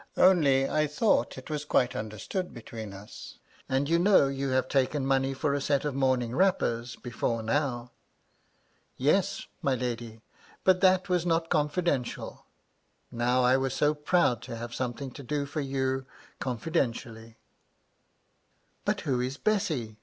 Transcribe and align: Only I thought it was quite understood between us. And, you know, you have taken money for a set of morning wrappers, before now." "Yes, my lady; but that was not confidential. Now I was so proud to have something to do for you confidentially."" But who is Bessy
Only 0.17 0.67
I 0.67 0.87
thought 0.87 1.37
it 1.37 1.51
was 1.51 1.63
quite 1.63 1.95
understood 1.95 2.55
between 2.55 2.91
us. 2.91 3.37
And, 3.69 3.87
you 3.87 3.99
know, 3.99 4.27
you 4.27 4.49
have 4.49 4.67
taken 4.67 5.05
money 5.05 5.31
for 5.35 5.53
a 5.53 5.61
set 5.61 5.85
of 5.85 5.93
morning 5.93 6.35
wrappers, 6.35 6.95
before 6.95 7.43
now." 7.43 7.91
"Yes, 8.97 9.45
my 9.61 9.75
lady; 9.75 10.21
but 10.63 10.81
that 10.81 11.07
was 11.07 11.23
not 11.23 11.51
confidential. 11.51 12.47
Now 13.11 13.43
I 13.43 13.57
was 13.57 13.75
so 13.75 13.93
proud 13.93 14.41
to 14.41 14.55
have 14.55 14.73
something 14.73 15.11
to 15.11 15.21
do 15.21 15.45
for 15.45 15.61
you 15.61 16.07
confidentially."" 16.39 17.37
But 18.85 19.01
who 19.01 19.19
is 19.21 19.37
Bessy 19.37 19.97